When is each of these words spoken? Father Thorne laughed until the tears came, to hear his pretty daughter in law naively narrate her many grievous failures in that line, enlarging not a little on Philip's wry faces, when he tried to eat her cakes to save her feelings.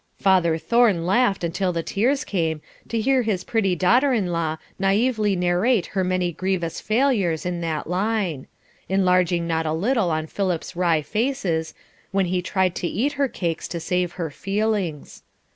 Father 0.17 0.57
Thorne 0.57 1.05
laughed 1.05 1.43
until 1.43 1.71
the 1.71 1.83
tears 1.83 2.23
came, 2.23 2.59
to 2.89 2.99
hear 2.99 3.21
his 3.21 3.43
pretty 3.43 3.75
daughter 3.75 4.13
in 4.13 4.31
law 4.31 4.57
naively 4.79 5.35
narrate 5.35 5.85
her 5.93 6.03
many 6.03 6.31
grievous 6.31 6.81
failures 6.81 7.45
in 7.45 7.61
that 7.61 7.87
line, 7.87 8.47
enlarging 8.89 9.45
not 9.45 9.67
a 9.67 9.73
little 9.73 10.09
on 10.09 10.25
Philip's 10.25 10.75
wry 10.75 11.03
faces, 11.03 11.75
when 12.09 12.25
he 12.25 12.41
tried 12.41 12.73
to 12.77 12.87
eat 12.87 13.11
her 13.13 13.27
cakes 13.27 13.67
to 13.67 13.79
save 13.79 14.13
her 14.13 14.31
feelings. 14.31 15.21